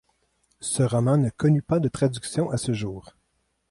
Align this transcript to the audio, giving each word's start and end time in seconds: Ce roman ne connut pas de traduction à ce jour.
Ce 0.61 0.81
roman 0.81 1.15
ne 1.17 1.29
connut 1.29 1.61
pas 1.61 1.77
de 1.79 1.87
traduction 1.87 2.49
à 2.49 2.57
ce 2.57 2.73
jour. 2.73 3.15